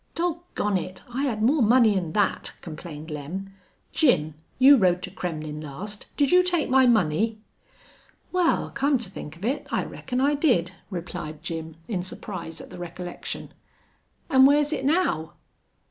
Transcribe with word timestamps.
"Dog 0.15 0.39
gone 0.55 0.77
it! 0.77 1.03
I 1.13 1.25
hed 1.25 1.43
more 1.43 1.61
money 1.61 1.95
'n 1.95 2.11
thet," 2.11 2.53
complained 2.61 3.11
Lem. 3.11 3.53
"Jim, 3.91 4.33
you 4.57 4.75
rode 4.75 5.03
to 5.03 5.11
Kremmlin' 5.11 5.61
last. 5.61 6.07
Did 6.17 6.31
you 6.31 6.41
take 6.41 6.71
my 6.71 6.87
money?" 6.87 7.37
"Wal, 8.31 8.71
come 8.71 8.97
to 8.97 9.11
think 9.11 9.35
of 9.35 9.45
it, 9.45 9.67
I 9.69 9.83
reckon 9.83 10.19
I 10.19 10.33
did," 10.33 10.71
replied 10.89 11.43
Jim, 11.43 11.75
in 11.87 12.01
surprise 12.01 12.59
at 12.59 12.71
the 12.71 12.79
recollection. 12.79 13.53
"An' 14.27 14.47
whar's 14.47 14.73
it 14.73 14.85
now?" 14.85 15.33